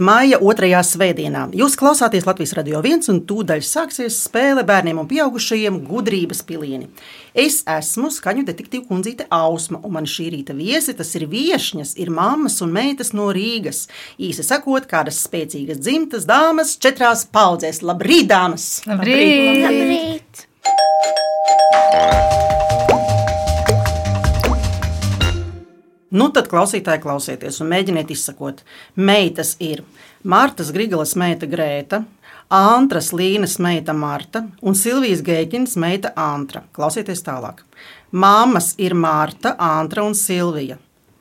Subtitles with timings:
[0.00, 1.50] Labrīt, Maija otrajā svētdienā.
[1.52, 6.88] Jūs klausāties Latvijas radio viens un tūdaļ sāksies spēle bērniem un pieaugušajiem gudrības pilieni.
[7.34, 12.10] Es esmu skaņu detektīva kundzīte Ausma, un man šī rīta viesi tas ir viešņas, ir
[12.10, 13.88] mammas un meitas no Rīgas.
[14.18, 17.82] Īsi sakot, kādas spēcīgas dzimtas dāmas četrās paudzēs.
[17.84, 18.80] Labrīt, dāmas!
[18.88, 19.64] Labrīt!
[19.66, 20.29] Labrīt!
[26.20, 28.58] Nu, tad klausītāji klausieties un mēģiniet izsakot.
[29.00, 29.80] Meitas ir
[30.20, 32.02] Martas Grigalas meita Grēta,
[32.52, 36.64] Antras Līnes meita Marta un Silvijas Gēķinas meita Antra.
[36.76, 37.62] Klausieties tālāk.
[38.12, 40.76] Māmas ir Marta, Antra un Silvija.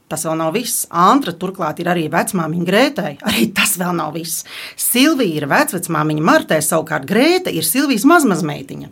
[0.10, 0.88] Tas vēl nav viss.
[0.90, 3.12] Antra turklāt ir arī vecmāmiņa Grētai.
[3.30, 4.44] Arī tas vēl nav viss.
[4.76, 8.90] Silvija ir vecmāmiņa Martai, savukārt Grēta ir Silvijas mazmazmeitiņa.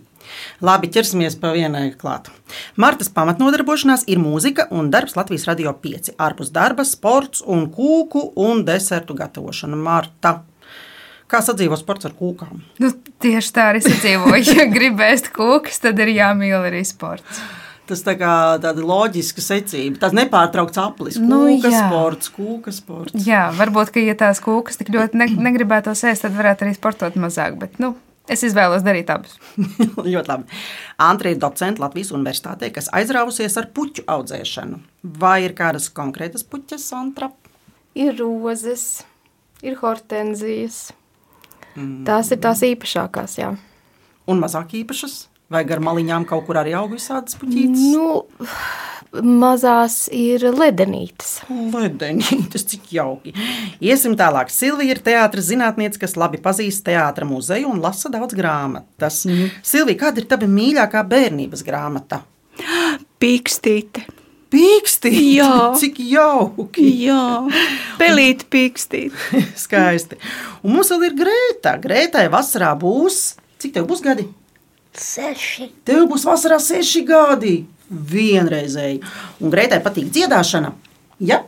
[0.57, 2.31] Labi, ķersimies pa vienai klāt.
[2.81, 6.15] Martas pamatnodarbošanās ir mūzika un darbs Latvijas radio 5.
[6.17, 9.77] ārpus darba, sports un kūku un desertu gatavošana.
[9.77, 10.39] Marta.
[11.29, 12.63] Kā sadzīvo sports ar kūkām?
[12.81, 12.89] Nu,
[13.21, 14.57] tieši tā arī sadzīvoju.
[14.57, 17.43] Ja gribēs kūkas, tad ir jāmīl arī sports.
[17.87, 18.31] Tas tā kā
[18.63, 20.01] tāda loģiska secība.
[20.01, 21.19] Tas nepārtraukts aplis.
[21.21, 21.85] Nu, Kūka jā.
[21.85, 23.27] sports, kūka sports.
[23.27, 27.15] Jā, varbūt, ka, ja tās kūkas tik ļoti ne, negribētos ēst, tad varētu arī sportot
[27.19, 27.55] mazāk.
[27.61, 27.93] Bet, nu,
[28.33, 29.37] es izvēlos darīt abus.
[30.13, 30.59] Ļoti labi.
[31.03, 34.81] Antra ir docente Latvijas Universitātē, kas aizrāvusies ar puķu audzēšanu.
[35.21, 37.31] Vai ir kādas konkrētas puķas, Antra?
[37.97, 39.05] Ir rozes,
[39.65, 40.91] ir hortenzijas.
[42.05, 43.51] Tās ir tās īpašākās, jā.
[44.27, 45.27] Un mazāk īpašas?
[45.53, 47.83] Vai gar maliņām kaut kur arī aug visādas puķītes?
[47.93, 48.25] Nu,
[49.13, 51.37] mazās ir ledenītes.
[51.49, 53.33] Ledenītes, cik jauki.
[53.83, 54.51] Iesim tālāk.
[54.53, 59.23] Silvija ir teātris zinātniece, kas labi pazīst teātra muzeju un lasa daudz grāmatas.
[59.29, 59.51] Mm.
[59.65, 62.23] Silvija, kāda ir tava mīļākā bērnības grāmata?
[63.21, 64.05] Pīkstīte.
[64.47, 65.51] Pīkstīt, Jā.
[65.79, 66.85] cik jauki.
[67.03, 67.43] Jā,
[67.99, 69.15] pelīt pīkstīt.
[69.65, 70.19] Skaisti.
[70.63, 71.75] Un mums vēl ir Grēta.
[71.83, 73.35] Grētai vasarā būs.
[73.59, 74.27] Cik tev būs gadi?
[74.97, 75.67] Seši.
[75.85, 77.57] Tev būs vasarā seši gadi.
[77.89, 78.99] Vienreizēji.
[79.41, 80.73] Un Grētai patīk dziedāšana,
[81.23, 81.41] ja?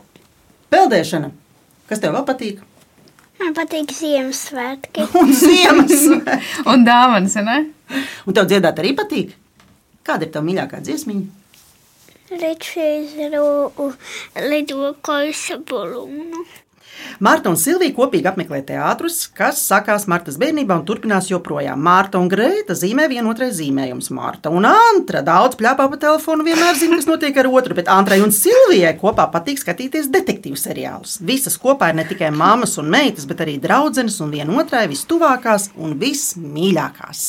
[0.72, 1.30] peldēšana.
[1.90, 2.62] Kas tev vēl patīk?
[3.40, 5.08] Man patīk Ziemassvētki.
[5.20, 6.38] Un Ziemassvētki.
[6.72, 7.58] Un dāvanas, ne?
[8.28, 9.36] Un tev dziedāt arī patīk?
[10.06, 11.36] Kāda ir tava mīļākā dziesmiņa?
[12.30, 13.90] Rečēzeru
[14.46, 16.44] lido koisa bolūnu.
[17.20, 21.80] Marta un Silvija kopīgi apmeklē teātrus, kas sākās Martas bērnībā un turpinās joprojām.
[21.84, 24.10] Marta un Grēta zīmē vienotrai zīmējums.
[24.16, 28.20] Marta un Antra daudz pļāpā pa telefonu, vienmēr zina, kas notiek ar otru, bet Antrai
[28.24, 31.18] un Silvijai kopā patīk skatīties detektīvu seriālus.
[31.24, 35.98] Visas kopā ir ne tikai mammas un meitas, bet arī draudzenes un vienotrai vistuvākās un
[36.00, 37.28] vismīļākās.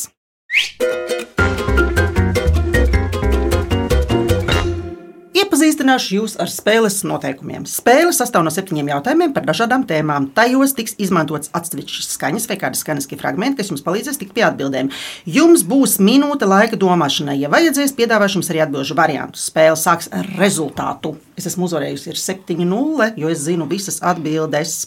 [5.52, 7.66] Iepazīstināšu jūs ar spēles noteikumiem.
[7.68, 10.30] Spēle sastāv no septiņiem jautājumiem par dažādām tēmām.
[10.32, 14.94] Tajos tiks izmantots atsevišķas skaņas vai kādi skaņas fragmenti, kas jums palīdzēs tikt pie atbildēm.
[15.28, 17.36] Jums būs minūte laika domāšanai.
[17.42, 19.50] Ja vajadzēs, piedāvāšu jums arī atbildžu variantus.
[19.52, 21.18] Spēle sāks ar rezultātu.
[21.36, 24.86] Es esmu uzvarējusi ar 7-0, jo es zinu visas atbildes.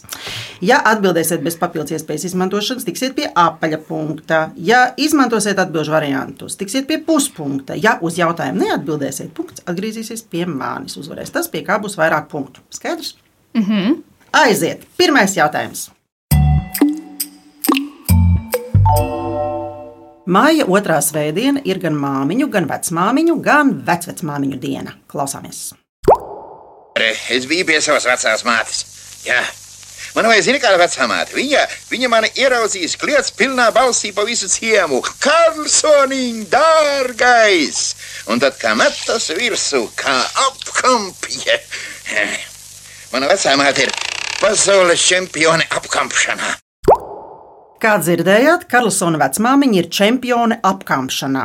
[0.65, 4.41] Ja atbildēsiet bez papildus iespējas izmantošanas, tiksiet pie apaļa punkta.
[4.57, 7.77] Ja izmantosiet atbildžu variantus, tiksiet pie puspunkta.
[7.77, 10.54] Ja uz jautājumu neatbildēsiet, punkts atgriezīsies pie manis.
[10.97, 12.61] Uzvarēs tas, pie kā būs vairāk punktu.
[12.69, 13.15] Skaidrs?
[13.53, 14.03] Mm -hmm.
[14.31, 14.87] Aiziet!
[14.97, 15.89] Pirmais jautājums.
[20.25, 24.95] Māja otrā svētdiena ir gan māmiņu, gan vecmāmiņu, gan vecvecmāmiņu diena.
[25.07, 25.73] Klausāmies!
[27.29, 28.85] Es biju pie savas vecās mātes.
[29.27, 29.43] Jā.
[30.15, 31.35] Man vajag zina, kāda vecā māte.
[31.35, 31.61] Viņa,
[31.91, 35.01] viņa mani ieraudzīs kliedz pilnā balsī pa visu ciemu.
[35.19, 37.81] Karlsoniņ, dārgais!
[38.31, 40.15] Un tad kā metas virsū, kā
[40.47, 41.59] apkampja.
[43.11, 43.91] Mana vecā māte ir
[44.39, 46.55] pasaules čempione apkampšanā.
[47.75, 51.43] Kā dzirdējāt, Karlsona vecmāmiņa ir čempione apkampšanā.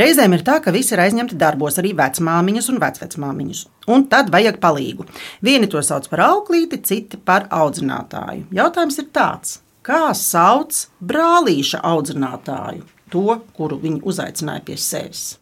[0.00, 3.60] Reizēm ir tā, ka visi ir aizņemti darbos, arī vecmāmiņas un vecvecmāmiņas.
[3.92, 5.04] Un tad vajag palīgu.
[5.44, 8.46] Vieni to sauc par auklīti, citi par audzinātāju.
[8.56, 12.86] Jautājums ir tāds, kā sauc brālīša audzinātāju?
[13.12, 15.36] To, kuru viņi uzaicināja pie sevis.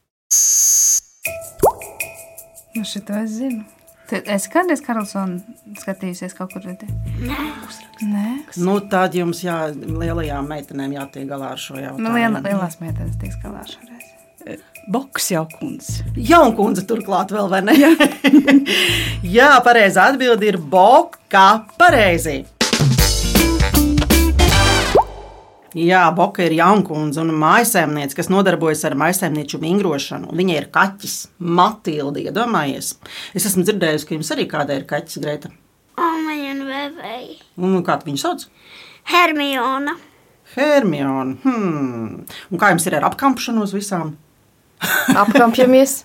[2.75, 3.63] Nu, šito es zinu.
[4.13, 5.41] Esi kādreiz Karlsonu
[5.81, 6.91] skatījusies kaut kur redzēt?
[7.25, 7.39] Nē.
[8.05, 8.27] Nē.
[8.61, 12.05] Nu, tad jums jā, lielajām meitenēm jātiek galā ar šo jautājumu.
[12.05, 14.61] Nu, liela, lielās meitenes tiks galā šoreiz.
[14.93, 16.05] Boks jau kundze.
[16.21, 17.79] Jaunkundze turklāt vēl, vai ne?
[19.25, 21.65] Jā, pareizā atbilde ir Boka.
[21.81, 22.43] Pareizi.
[25.75, 30.31] Jā, Boka ir jaunkundze un mājsaimniece, kas nodarbojas ar mājsaimnieču vingrošanu.
[30.39, 32.93] Viņa ir kaķis, Matilde, iedomājies.
[33.35, 35.51] Es esmu dzirdējusi, ka jums arī kāda ir kaķis, Greta.
[35.99, 37.39] Omeņa un Vēvēja.
[37.59, 38.47] Un kā viņu sauc?
[39.11, 39.97] Hermiona.
[40.55, 41.41] Hermione.
[41.43, 42.23] Hmm.
[42.51, 44.15] Un kā jums ir ar apkampšanos visām?
[45.25, 46.05] Apkampjamies.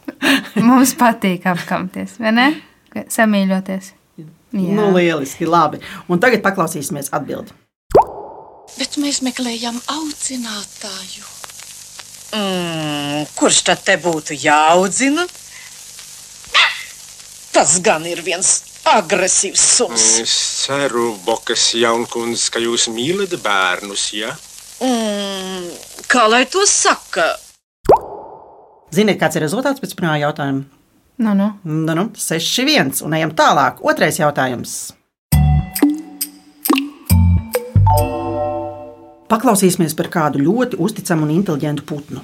[0.63, 2.49] Mums patīk apkamties, vai ne?
[2.95, 3.93] Samīļoties.
[4.19, 4.73] Jā.
[4.73, 5.83] Nu, lieliski, labi.
[6.09, 7.53] Un tagad paklausīsimies atbildi.
[8.77, 11.25] Bet mēs meklējam audzinātāju.
[12.37, 15.25] Mm, kurš tad te būtu jāaudzina?
[17.55, 20.05] Tas gan ir viens agresīvs suns.
[20.21, 24.35] Es ceru, Bokas jaunkundze, ka jūs mīlat bērnus, ja?
[24.79, 25.65] Mm,
[26.07, 27.33] kā lai to saka?
[28.93, 30.63] Ziniet, kāds ir rezultāts pēc pirmā jautājuma?
[31.19, 31.49] Nu, nu.
[31.67, 33.01] Nu, nu, 6-1.
[33.03, 33.83] Un ejam tālāk.
[33.83, 34.77] Otrais jautājums.
[39.29, 42.21] Paklausīsimies par kādu ļoti uzticamu un inteliģentu putnu.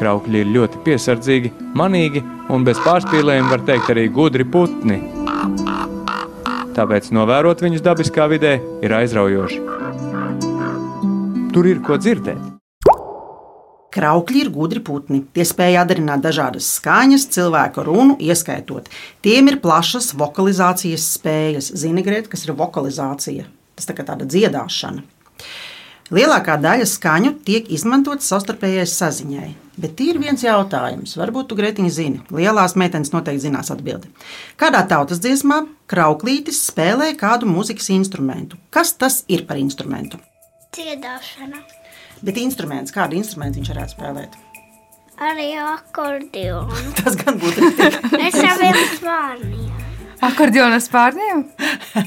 [0.00, 2.22] Kraukļi ir ļoti piesardzīgi, manīgi
[2.54, 4.96] un bez pārspīlējuma var teikt arī gudri putni.
[6.78, 8.54] Tāpēc novērot viņus dabiskā vidē
[8.86, 9.58] ir aizraujoši.
[11.52, 12.40] Tur ir ko dzirdēt.
[13.92, 15.20] Kraukļi ir gudri putni.
[15.36, 18.88] Tie spēj atdarināt dažādas skaņas, cilvēku runu, ieskaitot.
[19.26, 21.72] Tiem ir plašas vokalizācijas spējas.
[21.76, 23.48] Zini, Grēt, kas ir vokalizācija?
[23.76, 25.04] Tas tā kā tāda dziedāšana.
[26.14, 29.48] Lielākā daļa skaņu tiek izmantotas savstarpējai saziņai.
[29.78, 32.22] Bet ir viens jautājums, varbūt tu grētiņi zini.
[32.34, 34.08] Lielās meitenes noteikti zinās atbildi.
[34.58, 38.58] Kādā tautas dziesmā krauklītis spēlē kādu mūzikas instrumentu?
[38.74, 40.18] Kas tas ir par instrumentu?
[40.74, 41.62] Dziedāšana.
[42.24, 44.38] Bet instruments, kādu instrumentu viņš varētu spēlēt?
[45.28, 46.82] Arī akordionu.
[46.98, 47.70] Tas gan būtu.
[48.16, 49.74] Mēs saviem svārniem.
[50.24, 51.44] Akordionu spārniem?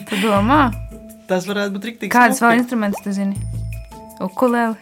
[0.10, 0.66] Tu domā?
[1.32, 2.12] Tas varētu būt rīktīgi.
[2.12, 3.38] Kādas vēl instrumentus tu zini?
[4.22, 4.76] Ukulēli.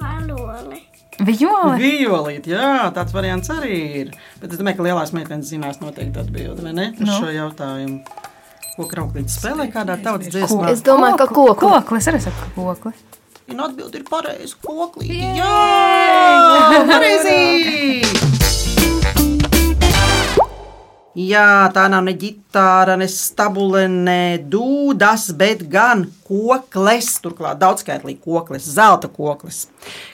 [0.00, 0.82] Valoli.
[1.26, 1.76] Vijole.
[1.80, 4.10] Violīt, jā, tāds variants arī ir.
[4.40, 6.88] Bet es domāju, ka lielās meitenes zinās noteikti atbildi, vai ne?
[6.96, 7.18] Uz Nu.
[7.20, 8.00] šo jautājumu.
[8.76, 10.68] Ko krauklītis spēlē kādā tautas dziesmā?
[10.72, 11.56] Es domāju, ka kokli.
[11.64, 12.92] Kokli, es arī saku kokli.
[13.48, 14.56] Un atbildi ir pareizi.
[14.60, 15.22] Koklīti.
[15.38, 18.25] Jā, pareizi!
[21.16, 27.14] Jā, tā nav ne ģitāra, ne stabule, ne dūdas, bet gan koklis.
[27.24, 29.62] Turklāt daudzskaitlīgi koklis, zelta koklis.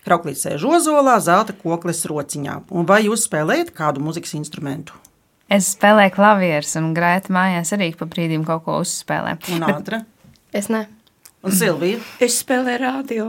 [0.07, 2.61] Krauklītis sēž ozolā, zelta koklis rociņā.
[2.71, 4.95] Un vai jūs spēlējat kādu mūzikas instrumentu?
[5.51, 9.41] Es spēlēju klavierus, un grēta mājās arī pa brīdim kaut ko uzspēlē.
[9.57, 10.07] Un ātrāk?
[10.55, 10.87] Es ne.
[11.43, 11.99] Un Silvija?
[12.23, 13.25] Es spēlēju radio.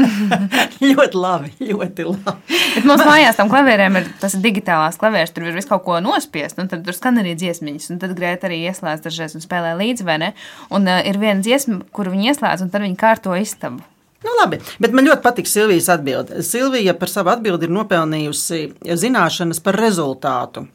[0.90, 2.58] ļoti labi, ļoti labi.
[2.74, 6.60] Bet mums mājās tam klavierēm ir tas digitālās klavieres, tur ir viss kaut ko nospiest,
[6.60, 7.88] un tad tur skan arī dziesmiņas.
[7.94, 10.34] Un tad grēta arī ieslēdz dažreiz un spēlē līdzi, vai ne?
[10.68, 13.80] Un uh, ir viena dziesma, kuru viņi ieslēdz, un tad viņi kārto istabu.
[14.20, 16.42] Nu, labi, bet man ļoti patīk Silvijas atbilde.
[16.44, 18.58] Silvija par savu atbildi ir nopelnījusi
[19.00, 20.66] zināšanas par rezultātu.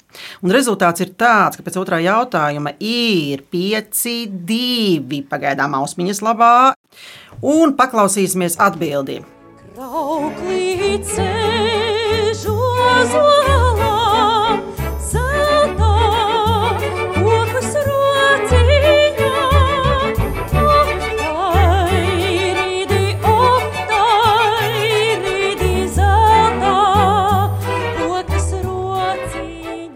[0.41, 4.01] Un rezultāts ir tāds, ka pēc otrā jautājuma ir 5,
[4.49, 6.57] 2 pagaidām ausmiņas labā,
[7.45, 9.21] un paklausīsimies atbildi.
[9.75, 11.29] Krauklīte
[12.41, 13.54] žozolā,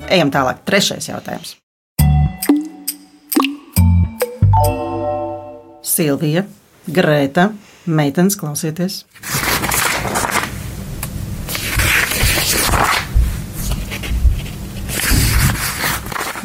[0.09, 1.53] Ejam tālāk, trešais jautājums.
[5.85, 6.47] Silvija,
[6.89, 7.51] Grēta,
[7.85, 9.03] meitenes, klausieties!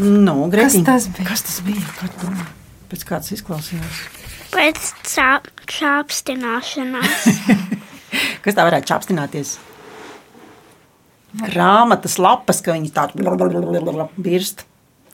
[0.04, 1.28] Nu, Grētiņ, tas bija?
[1.30, 1.88] Kas tas bija?
[1.96, 2.44] Kā tu domā?
[2.92, 4.06] Pēc kāds izklausījās?
[4.52, 7.30] Pēc čāp, čāpstināšanās.
[8.44, 9.56] Kas tā varētu čāpstināties?
[11.42, 13.24] Grāmatas lapas, ka viņi tādu
[14.16, 14.64] birst.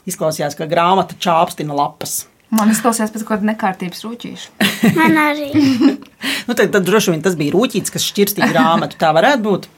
[0.09, 2.25] Izklausījās, ka grāmata čāpstina lapas.
[2.51, 4.71] Man izklausās pēc kāda nekārtības rūķīša.
[4.99, 5.51] Man arī.
[6.49, 8.97] Nu, tad, tad droši vien tas bija rūtīts, kas šķirstīja grāmatu.
[8.99, 9.69] Tā varētu būt.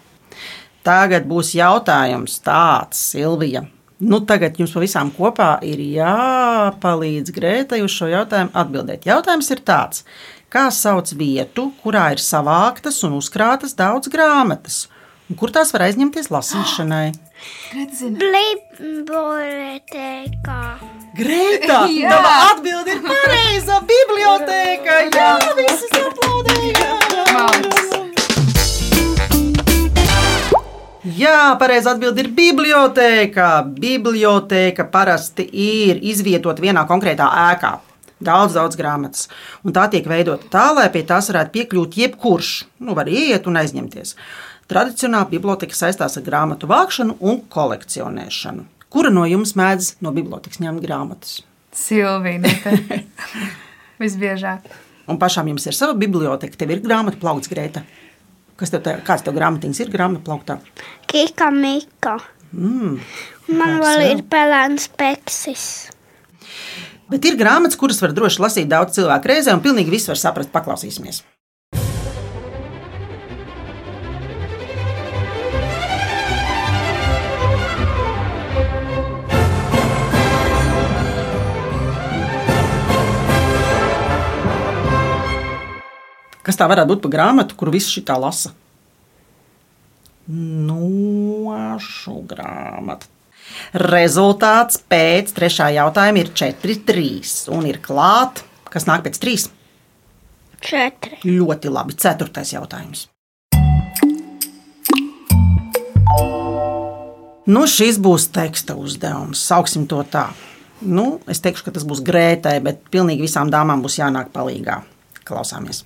[0.87, 3.67] Tagad būs jautājums tāds, Silvija.
[4.03, 9.05] Nu, tagad jums pavisam kopā ir jāpalīdz Grētai uz šo jautājumu atbildēt.
[9.07, 10.07] Jautājums ir tāds,
[10.51, 14.87] kā sauc vietu, kurā ir savāktas un uzkrātas daudz grāmatas,
[15.39, 17.13] kur tās var aizņemties lasīšanai?
[19.13, 20.61] Bibliotēkā.
[21.19, 22.09] Grēta, Jā.
[22.11, 23.81] tava atbilde ir pareiza.
[23.93, 27.03] Bibliotēka, jā, visas aplaudējām.
[31.03, 33.47] Jā, pareizi atbild ir bibliotēka.
[33.75, 37.73] Bibliotēka parasti ir izvietota vienā konkrētā ēkā.
[38.23, 39.27] Daudz, daudz grāmatas.
[39.67, 42.51] Un tā tiek veidota tā, lai pie tās varētu piekļūt jebkurš.
[42.87, 44.15] Nu, var ieiet un aizņemties.
[44.73, 48.63] Tradicionāli biblioteka saistās ar grāmatu vākšanu un kolekcionēšanu.
[48.93, 51.43] Kura no jums mēdz no bibliotekas ņemt grāmatas?
[51.77, 52.41] Silvija.
[52.41, 53.01] Nu.
[54.03, 54.71] Visbiežāk.
[55.13, 56.57] Un pašām jums ir sava biblioteka.
[56.57, 57.83] Tev ir grāmatu plaukts, Grēta.
[58.57, 60.57] Kas tev, te, kāds tev grāmatiņas ir grāmatu plauktā?
[61.11, 62.17] Kika Mika.
[62.53, 62.97] Mm.
[63.53, 64.15] Man Kāds vēl vēl?
[64.15, 65.67] ir pelēns peksis.
[67.13, 70.53] Bet ir grāmatas, kuras var droši lasīt daudz cilvēku reizē, un pilnīgi viss var saprast.
[70.55, 71.21] Paklausīsimies.
[86.43, 88.51] Kas tā varētu būt par grāmatu, kuru visi šitā lasa?
[90.27, 93.07] Nošu grāmata.
[93.79, 97.51] Rezultāts pēc trešā jautājuma ir 4-3.
[97.55, 99.49] Un ir klāt, kas nāk pēc 3.
[100.63, 101.19] Četri.
[101.27, 101.97] Ļoti labi.
[101.99, 103.07] Ceturtais jautājums.
[107.43, 109.43] Nu, šis būs teksta uzdevums.
[109.43, 110.29] Sauksim to tā.
[110.83, 114.83] Nu, es teikšu, ka tas būs grētai, bet pilnīgi visām dāmām būs jānāk palīdzīgā.
[115.27, 115.85] Klausāmies.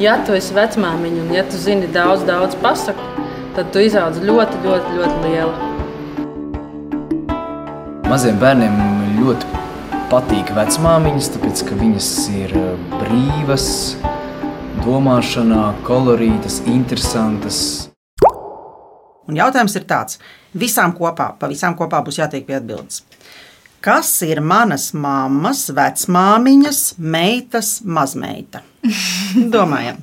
[0.00, 3.04] Ja tu esi vecmāmiņa un ja tu zini daudz, daudz pasaku,
[3.52, 5.52] tad tu izaudz ļoti, ļoti, ļoti lielu.
[8.08, 8.78] Maziem bērniem
[9.18, 9.44] ļoti
[10.08, 13.66] patīk vecmāmiņas, tāpēc ka viņas ir eh, brīvas,
[14.86, 17.60] domāšanā, kolorītas, interesantas.
[19.28, 20.16] Un jautājums ir tāds:
[20.56, 23.04] visām kopā, pa visām kopā būs jātiek pie atbildes.
[23.84, 28.64] Kas ir manas mammas, vecmāmiņas, meitas, mazmeita?
[29.56, 29.96] Domājam,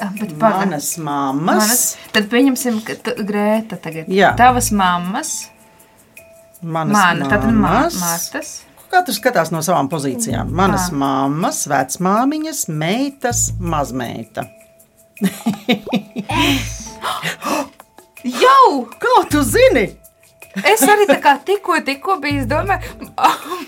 [0.00, 1.56] Ah, Bet paga- manas mammas.
[1.58, 1.80] Manas,
[2.14, 4.06] tad pieņemsim, ka tu, Grēta tagad.
[4.06, 4.28] Jā.
[4.38, 5.48] Tavas mammas.
[6.62, 7.96] Manas Mana, ir mammas.
[7.98, 8.52] Martas.
[8.92, 10.52] Katrs skatās no savām pozīcijām.
[10.54, 10.94] Manas Tā.
[11.02, 14.46] mammas, vecmāmiņas, meitas, mazmeita.
[18.22, 18.86] Jau!
[19.02, 19.88] Kā tu zini?
[20.66, 22.92] Es arī tā kā tikko, tikko biju domājis,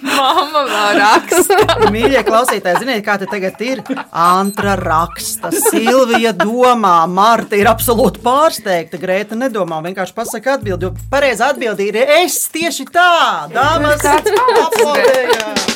[0.02, 1.58] mamma vēl raksta.
[1.92, 3.82] Mīļie klausītāji, ziniet, kā te tagad ir?
[4.10, 9.00] Antra raksta, Silvija domā, Marta ir absolūti pārsteigta.
[9.00, 10.88] Grēta nedomā, vienkārši pasaka atbildi.
[10.88, 13.10] jo Pareizā atbildi ir es tieši tā,
[13.54, 14.04] dāmas.
[14.10, 15.70] Aplaudējam!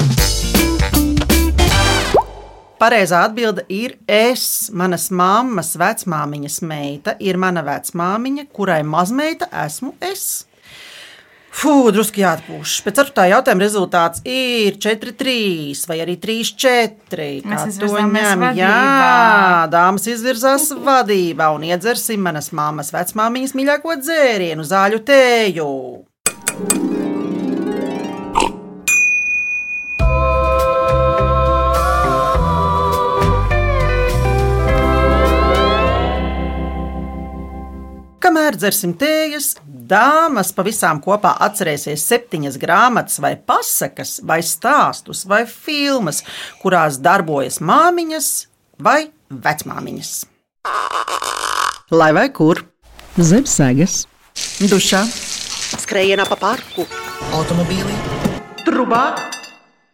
[2.85, 4.68] Pareizā atbilde ir es.
[4.75, 10.44] Manas mammas vecmāmiņas meita ir mana vecmāmiņa, kurai mazmeita esmu es.
[11.54, 12.73] Fū, drusku jāatpūš.
[12.84, 17.28] Pēc ceturtā jautājuma rezultāts ir 4-3 vai arī 3-4.
[17.46, 18.42] Mēs Kā to izvirzāmies ņem?
[18.42, 18.58] vadībā.
[18.58, 25.70] Jā, dāmas izvirzās vadībā un iedzersim manas mammas vecmāmiņas mīļāko dzērienu, zāļu tēju.
[38.35, 46.19] Kamēr dzersim tējas, dāmas pavisam kopā atcerēsies septiņas grāmatas, vai pasakas, vai stāstus, vai filmas,
[46.59, 48.33] kurās darbojas māmiņas
[48.83, 50.11] vai vecmāmiņas.
[51.95, 52.64] Lai vai kur?
[53.23, 54.00] Zem sēgas,
[54.67, 55.07] dušā,
[55.87, 56.91] skrējienā pa parku,
[57.38, 58.03] automobīlī,
[58.67, 59.05] trubā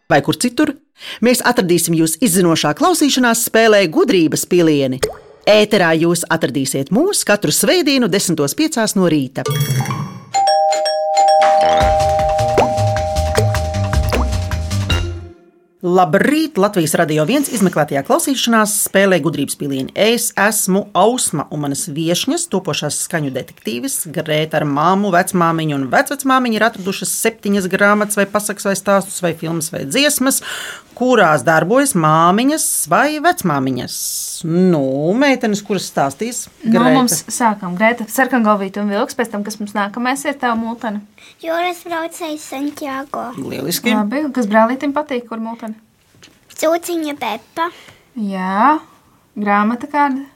[0.09, 0.79] vai kur citur.
[1.21, 5.05] Mēs atradīsim jūs izzinošā klausīšanās spēlē gudrības pilieni.
[5.49, 8.77] Ēterā jūs atradīsiet mūs katru svētdienu, 10.5.
[8.93, 9.41] no rīta.
[15.81, 16.59] Labrīt!
[16.61, 19.89] Latvijas radio viens izmeklētajā klausīšanās spēlē gudrības pilieni.
[19.97, 26.59] Es esmu Ausma, un manas viesņas, topošās skaņu detektīvis, Grēta ar māmu, vecmāmiņu un vecmāmiņu
[26.59, 30.43] ir atradušas septiņas grāmatas, vai pasakas, vai stāstus, vai filmas, vai dziesmas,
[30.97, 33.95] kurās darbojas māmiņas vai vecmāmiņas.
[34.47, 34.83] Nu,
[35.17, 36.43] meitenes, kuras stāstīs?
[36.63, 36.93] Nu, Grēta?
[36.97, 41.03] mums sākam Grēta, sarkangalvīta un vilks, pēc tam, kas mums nākamais ir tava mūtene.
[41.43, 43.29] Jūras braucējs Santiago.
[43.37, 43.95] Lieliski.
[43.95, 45.77] Labi, kas brālītim patīk, kur mūtene?
[46.61, 47.69] Cūciņa Pepa.
[48.21, 48.77] Jā,
[49.39, 50.27] grāmata kāda.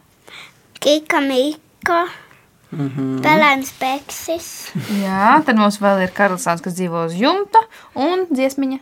[0.82, 2.06] Kika Mika.
[2.76, 3.20] Mhm.
[3.24, 4.48] Pelēns peksis.
[5.00, 7.62] Jā, tad mums vēl ir Karlsons, kas dzīvo uz jumta
[7.94, 8.82] un dziesmiņa.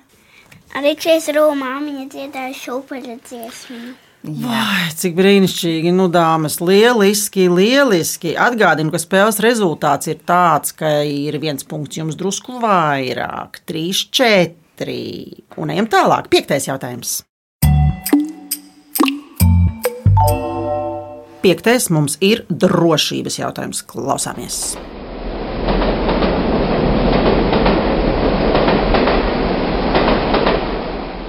[0.74, 3.94] Arī šīs rūmā viņa dziedāja šūpuļa dziesmu.
[4.24, 8.32] Vai, cik brīnišķīgi, nu, dāmas, lieliski, lieliski.
[8.40, 14.98] Atgādinu, ka spēles rezultāts ir tāds, ka ir viens punkts jums drusku vairāk, 3, 4.
[15.60, 16.32] Un ejam tālāk.
[16.32, 17.20] Piektais jautājums.
[21.44, 23.84] Piektais mums ir drošības jautājums.
[23.84, 24.78] Klausāmies!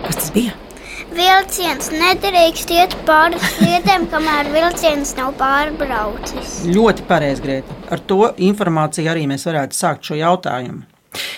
[0.05, 0.55] Kas tas bija?
[1.15, 6.57] Vilciens nedrīkst iet pāri sliedēm, kamēr vilciens nav pārbraucis.
[6.71, 7.77] Ļoti pareizi, Grēta.
[7.95, 10.83] Ar to informāciju arī mēs varētu sākt šo jautājumu.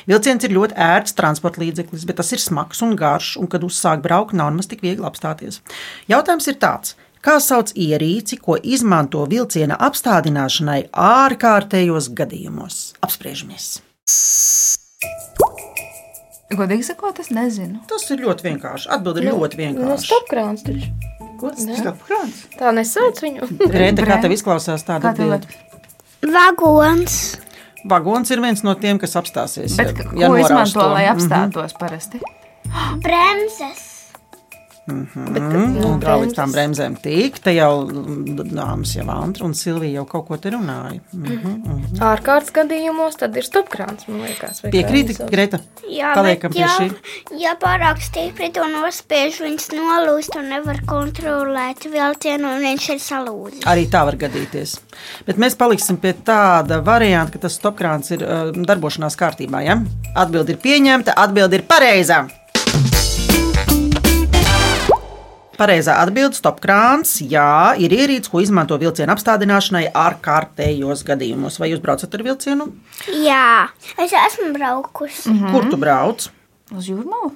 [0.08, 4.04] Vilciens ir ļoti ērts transporta līdzeklis, bet tas ir smags un garš, un, kad uzsāk
[4.04, 5.60] braukt, nav nemaz tik viegli apstāties.
[6.08, 6.96] Jautājums ir tāds.
[7.26, 12.94] Kā sauc ierīci, ko izmanto vilciena apstādināšanai ārkārtējos gadījumos?
[13.02, 13.72] Apspriežamies!
[16.54, 17.80] Godīgi sakot, es nezinu.
[17.90, 18.86] Tas ir ļoti vienkārši.
[18.94, 20.06] Atbilde ir Nu, ļoti Nu, vienkārši.
[20.06, 20.62] stopkrāns.
[21.40, 21.74] Ko tas ir?
[21.80, 22.36] Stopkrāns?
[22.58, 23.48] Tā nesauc viņu.
[23.74, 25.48] Grēta, kā tev izklausās tāda atbilde?
[26.22, 27.16] Vagons.
[27.86, 29.76] Vagons ir viens no tiem, kas apstāsies.
[29.78, 30.86] Bet ja- ko ja izmanto, to.
[30.94, 31.12] lai Mhm.
[31.18, 32.20] apstātos parasti?
[33.04, 33.85] Bremzes.
[34.86, 35.32] Mhm.
[35.34, 39.98] Bet, Un nu, kā līdz tām bremzēm tīk, te jau dāmas jau Antra un Silvija
[39.98, 41.00] jau kaut ko te runāja.
[41.10, 41.98] Mhm, mhm.
[42.06, 44.62] Ārkārtas gadījumos tad ir stopkrāns, man liekas.
[44.62, 45.18] Piekrīti.
[45.30, 45.60] Greta?
[45.90, 47.34] Jā, Paliekam bet pie ja, šī.
[47.42, 53.66] ja pārāk stipri to nospiež, viņš nolūst un nevar kontrolēt vilcienu, un viņš ir salūzis.
[53.66, 54.78] Arī tā var gadīties.
[55.26, 59.66] Bet mēs paliksim pie tāda varianta, ka tas stopkrāns ir uh, darbošanās kārtībā.
[59.66, 59.80] Ja?
[60.14, 62.26] Atbilde ir pieņemta, atbilde ir pareiza.
[65.56, 67.16] Pareizā atbilde- stopkrāns.
[67.24, 71.58] Jā, ir ierīce, ko izmanto vilciena apstādināšanai ārkārtējos gadījumos.
[71.58, 72.68] Vai jūs braucat ar vilcienu?
[73.08, 75.30] Jā, es esmu braukusi.
[75.30, 75.52] Mm -hmm.
[75.52, 76.28] Kur tu brauc?
[76.76, 77.32] Uz jūrmālu.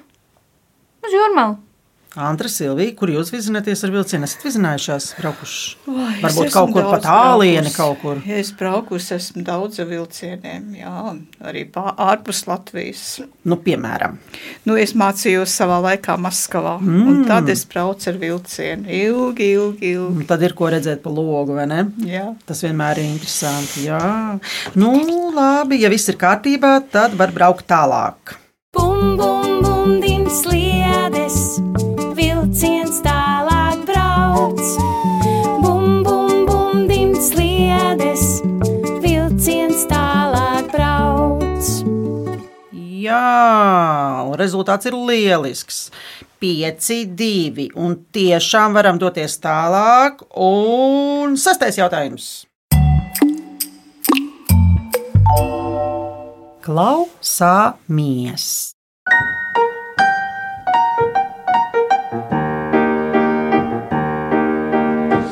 [1.03, 1.57] Uz jūrmālu.
[2.19, 4.27] Antra Silvija, kur jūs vizināties ar vilcienu?
[4.27, 5.59] Esat vizinājušās, braukuši?
[5.87, 8.17] Es Varbūt kaut kur pa tālieni, kaut kur.
[8.27, 10.95] Es braukusi, esmu daudz ar vilcieniem, jā,
[11.47, 13.05] arī pār, ārpus Latvijas.
[13.47, 14.17] Nu, piemēram.
[14.67, 17.05] Nu, es mācījos savā laikā Maskavā, mm.
[17.07, 20.19] un tad es braucu ar vilcienu ilgi, ilgi, ilgi.
[20.25, 21.85] Un Tad ir ko redzēt pa logu, vai ne?
[22.11, 22.25] Jā.
[22.49, 23.85] Tas vienmēr ir interesanti.
[23.87, 24.01] Jā,
[24.75, 24.91] nu,
[25.37, 28.35] labi, ja viss ir kārtībā, tad var braukt tālāk.
[28.75, 30.70] Bum, bum, bum, dim sliedes,
[44.31, 45.89] Un rezultāts ir lielisks.
[46.41, 50.23] 5, 2, un tiešām varam doties tālāk.
[50.33, 52.47] Un sastais jautājums.
[56.61, 58.47] Klausāmies!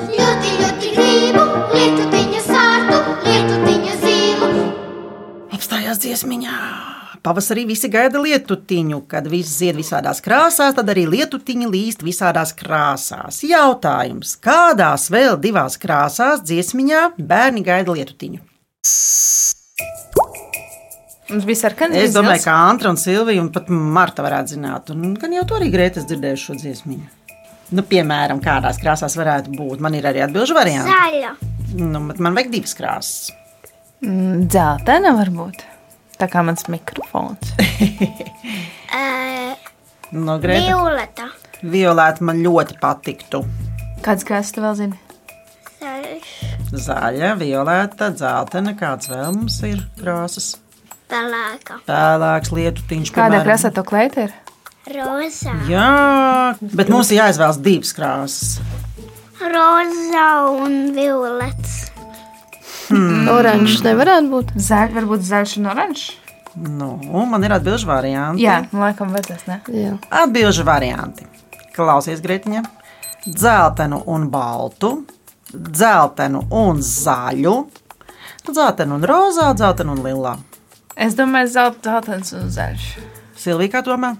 [0.10, 4.54] Ļoti, ļoti gribu lietutiņa sārtu, lietutiņa zīlu.
[5.58, 6.58] Apstājās dziesmiņā.
[7.26, 13.42] Pavasarī visi gaida lietutiņu, kad viss zied visādās krāsās, tad arī lietutiņi līst visādās krāsās.
[13.44, 18.40] Jautājums, kādās vēl divās krāsās dziesmiņā bērni gaida lietutiņu?
[21.30, 21.98] Mums bija sarkans.
[22.00, 24.90] Es domāju, ka Antra un Silvija un pat Marta varētu zināt.
[24.96, 27.10] Un gan jau to arī Grētas dzirdējuši šo dziesmiņu.
[27.78, 29.84] Nu, piemēram, kādās krāsās varētu būt.
[29.86, 30.90] Man ir arī atbildžu varianti.
[30.90, 31.36] Zaļa.
[31.84, 33.36] Nu, bet man vajag divas krāsas.
[34.02, 35.68] Mm, Dzeltena varbūt.
[36.20, 37.54] Tā kā mans mikrofons.
[38.90, 39.54] Uh,
[40.12, 40.66] No Grētas.
[40.66, 41.28] violeta.
[41.62, 43.44] Violēta man ļoti patiktu.
[44.02, 44.98] Kādas krāsas tu vēl zini?
[46.70, 48.74] Zaļa, violēta, dzeltena.
[48.80, 50.52] Kāds vēl mums ir krāsas?
[51.10, 51.80] Pelēka.
[51.88, 53.12] Pelēks, lietutiņš.
[53.14, 53.48] Kādā piemēram.
[53.48, 54.34] krāsā to kleita ir?
[54.90, 55.54] Roza.
[55.70, 55.88] Jā,
[56.62, 58.60] bet mums ir jāizvēlas divas krāsas.
[59.42, 60.28] Roza
[60.58, 61.89] un violets.
[62.90, 63.28] Hmm.
[63.30, 64.56] Oranžs nevarētu būt.
[64.58, 66.08] Zaļš, varbūt zaļš un oranžs.
[66.58, 66.96] Nu,
[67.30, 68.44] man ir atbildžu varianti.
[68.44, 69.60] Jā, nu, laikam vajadzēs, ne?
[69.74, 69.94] Jā.
[70.24, 71.28] Atbildžu varianti.
[71.76, 72.64] Klausies, Gretiņa.
[73.30, 75.04] Dzeltenu un baltu,
[75.54, 77.56] dzeltenu un zaļu,
[78.50, 80.34] dzeltenu un rozā, dzeltenu un lilā.
[81.00, 82.88] Es domāju, zelt, zeltains un zaļš.
[83.40, 84.16] Silvija, kā domā?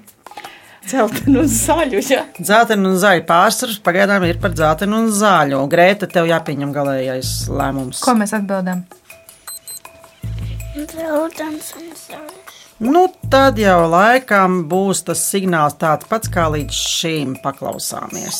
[0.88, 2.22] Dzeltenu un zaļu, jā.
[2.40, 5.60] Dzeltenu un zaļu pārsvars pagaidām ir par dzeltenu un zaļu.
[5.72, 8.00] Grēta, tev jāpieņem galīgais lēmums.
[8.06, 8.86] Ko mēs atbildam?
[10.80, 12.56] Zeltens un zaļš.
[12.80, 17.36] Nu, tad jau laikam būs tas signāls tāds pats kā līdz šim.
[17.44, 18.40] Paklausāmies.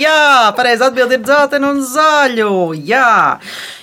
[0.00, 2.52] Jā, pareizi atbild ir dzeltena un zaļu.
[2.86, 3.40] Jā,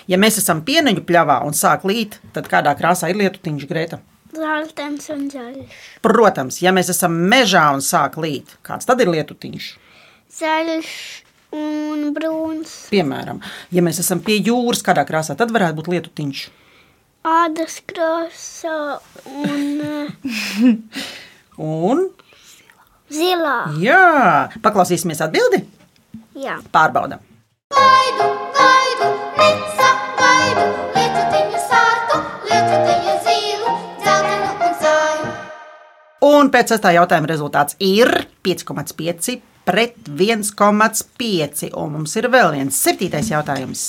[0.08, 4.00] ja mēs esam pieneņu pļavā un sāk līt, tad kādā krāsā ir lietutiņš grēta?
[4.36, 5.78] Zeltens un zaļš.
[6.06, 9.68] Protams, ja mēs esam mežā un sāk līt, kāds tad ir lietutiņš?
[10.38, 10.92] Zaļš
[11.58, 12.74] un brūns.
[12.92, 13.40] Piemēram,
[13.74, 16.44] ja mēs esam pie jūras, kādā krāsā, tad varētu būt lietutiņš.
[17.28, 20.12] Ādas krāsā un
[21.58, 22.04] Un,
[23.10, 23.56] zilā.
[23.82, 24.04] jā,
[24.62, 25.64] paklausīsimies atbildi.
[26.38, 26.60] Jā.
[26.76, 27.24] Pārbaudām.
[27.74, 28.28] Gaidu,
[36.26, 38.10] Un pēc sestā jautājuma rezultāts ir
[38.46, 41.70] 5,5 pret 1,5.
[41.78, 43.86] Un mums ir vēl viens septītais jautājums.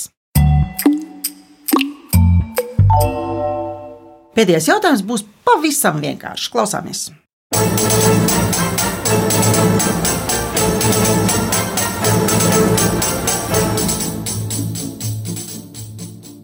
[4.37, 6.53] Pēdējais jautājums būs pavisam vienkāršs.
[6.53, 7.09] Klausāmies!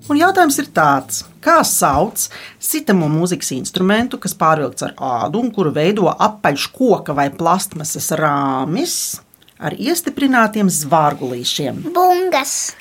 [0.04, 2.26] Un jautājums ir tāds, kā sauc
[2.60, 8.96] sitamo mūzikas instrumentu, kas pārvilkts ar ādu un kuru veido apaļš koka vai plastmasas rāmis
[9.64, 11.86] ar iestiprinātiem zvārgulīšiem.
[11.94, 12.74] Bungas.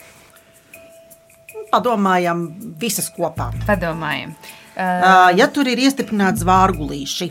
[1.72, 2.44] Padomājam,
[2.82, 3.48] visas kopā.
[3.66, 4.36] Padomājam.
[4.74, 7.30] Uh, ja tur ir iestiprināti zvārgulīši,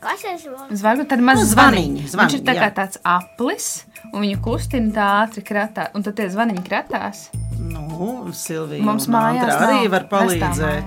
[0.00, 0.78] Kas ir zvans?
[0.80, 2.06] Zvaigznes tad maz Nu, zvaniņi.
[2.08, 2.76] zvaniņi, Viņš ir tā zvaniņi, kā jā.
[2.78, 3.66] tāds aplis,
[4.14, 7.26] un viņu kustina tā ātri kratā, un tad tie zvaniņi kratās.
[8.00, 9.90] Nu, Silvija Mums mājās arī nav.
[9.92, 10.86] var Mēs tā palīdzēt.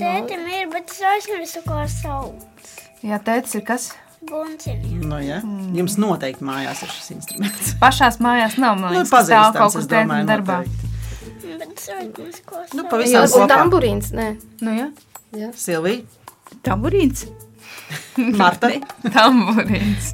[0.00, 2.70] Tētim ir, bet es aizmirsu, ko sauc.
[3.04, 3.82] Jā, tētis ir kas?
[4.22, 5.00] Bunciņi.
[5.02, 5.40] Nu, ja?
[5.74, 7.72] Jums noteikti mājās ir šis instruments.
[7.82, 10.62] Pašās mājās nav, man Nu, liekas, tas stāv pazīstams, kaut domāju, tētim darbā.
[11.62, 12.74] Bet es aizmirsu, ko sauc.
[12.78, 13.46] Nu, pavisam Jā, un kopā.
[13.52, 14.28] tamburīns, nē.
[14.62, 14.86] Nu, jā.
[15.36, 15.48] Jā.
[15.58, 16.06] Silvija,
[16.62, 17.26] Tamburīns.
[18.40, 18.70] Marta.
[19.16, 20.12] Tamburīns.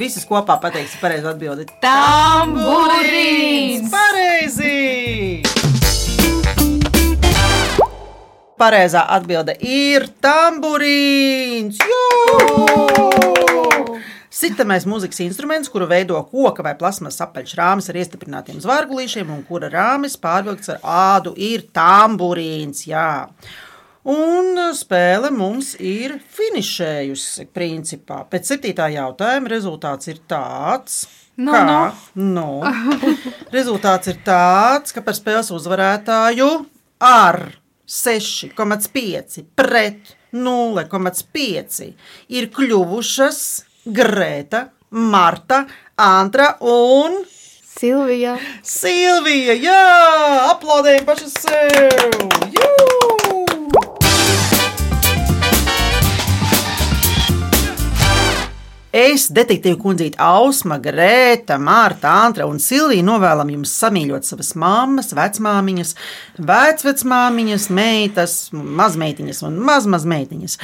[0.00, 1.64] Visas kopā pateiks pareizi atbildi.
[2.50, 3.90] Tamburīns!
[3.90, 5.29] Pareizi!
[8.60, 11.78] Pareizā atbilde ir tamburīns.
[11.80, 13.30] Jū!
[14.28, 19.70] Sitamais mūzikas instruments, kuru veido koka vai plasmas apaļš rāmis ar iestiprinātiem zvargulīšiem, un kura
[19.72, 22.84] rāmis pārvilkts ar ādu, ir tamburīns.
[22.90, 23.30] Jā.
[24.12, 27.48] Un spēle mums ir finišējusi.
[27.56, 28.26] Principā.
[28.28, 31.00] Pēc septītā jautājuma rezultāts ir tāds.
[31.40, 31.80] Nu, ka,
[32.20, 32.60] nu.
[33.56, 36.52] Rezultāts ir tāds, ka par spēles uzvarētāju
[37.08, 37.59] ar
[37.90, 41.88] 6,5 pret 0,5
[42.38, 43.40] ir kļuvušas
[43.90, 45.64] Grēta, Marta,
[45.98, 47.22] Antra un
[47.80, 48.36] Silvija.
[48.66, 49.56] Silvija.
[49.56, 49.80] Jā,
[50.50, 52.28] aplaudējam pašai sev!
[52.54, 53.19] Jū!
[58.90, 65.94] Es, detektīva kundzīte, Ausma, Grēta, Mārta, Antra un Silvija novēlam jums samīļot savas mammas, vecmāmiņas,
[66.48, 70.58] vecvecmāmiņas, meitas, mazmeitiņas un mazmazmeitiņas.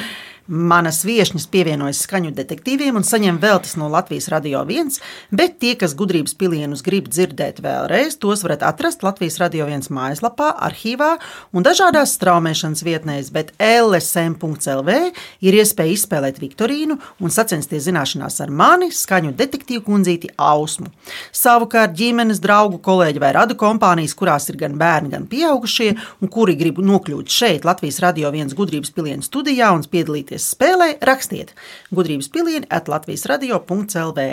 [0.46, 5.00] Manas viesņas pievienojas skaņu detektīviem un saņem veltes no Latvijas Radio 1,
[5.34, 10.52] bet tie, kas gudrības pilienus grib dzirdēt vēlreiz, tos varat atrast Latvijas Radio 1 mājaslapā,
[10.68, 11.16] arhīvā
[11.50, 14.94] un dažādās straumēšanas vietnēs, bet LSM.CLV
[15.42, 20.92] ir iespēja izspēlēt Viktorīnu un sacensties zināšanās ar mani, skaņu detektīvu kundzīti Ausmu.
[21.34, 25.90] Savukārt ģimenes, draugu, kolēģi vai radu kompānijas, kurās ir gan bērni, gan pieaugušie,
[26.22, 31.52] un kuri grib nokļūt šeit, Latvijas Radio 1 gudrības pilienu studijā un piedalīties spēlē, rakstiet
[31.94, 34.26] gudrības pilieni at Latvijas radio.clv.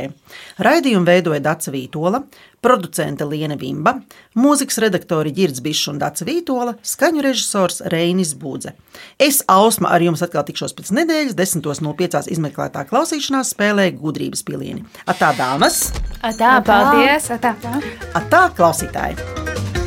[0.63, 2.23] Raidījumu veidoja Dāca Vītola,
[2.63, 3.97] producente Liena Vimba,
[4.39, 8.73] mūzikas redaktori Girds Bišs un Dāca Vītola, skaņu režisors Reinis Būdze.
[9.21, 12.25] Es, Ausma, ar jums atkal tikšos pēc nedēļas, 10.05.
[12.33, 14.85] izmeklētā klausīšanās spēlē gudrības pilieni.
[15.05, 15.89] Atā dāmas!
[16.23, 17.31] Atā, paldies!
[17.35, 17.55] Atā.
[18.15, 19.82] Atā klausītāji!